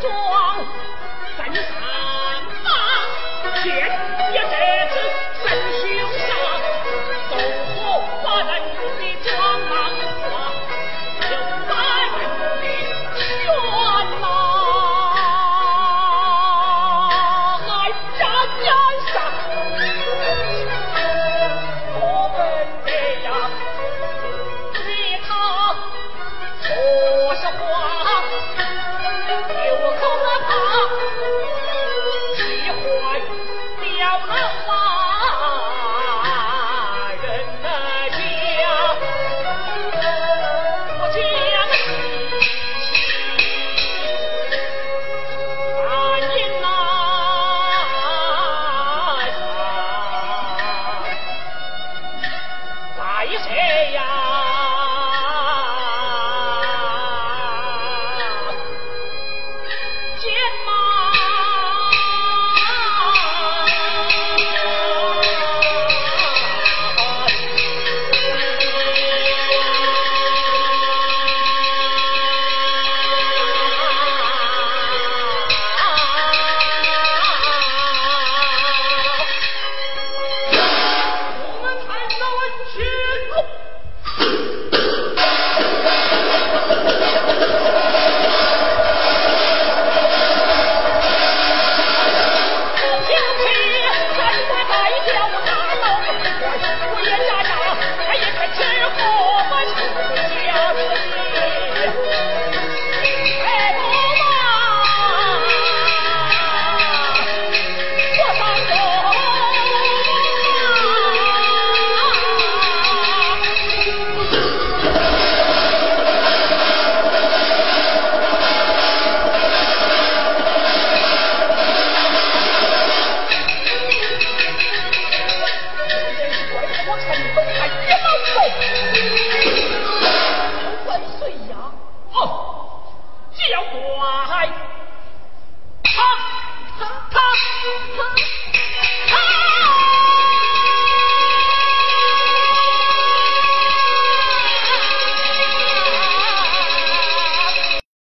[0.00, 0.85] 装。
[53.28, 54.15] 你谁呀